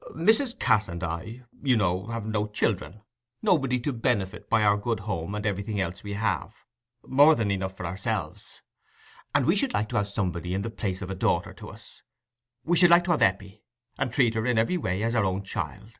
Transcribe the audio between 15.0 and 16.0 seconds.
as our own child.